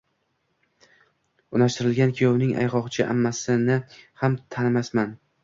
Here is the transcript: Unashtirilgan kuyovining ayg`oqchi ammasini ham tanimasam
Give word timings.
Unashtirilgan 1.57 2.15
kuyovining 2.21 2.55
ayg`oqchi 2.63 3.07
ammasini 3.17 3.79
ham 4.25 4.41
tanimasam 4.57 5.15